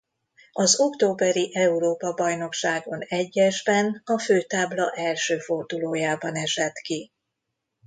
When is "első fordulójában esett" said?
4.91-6.75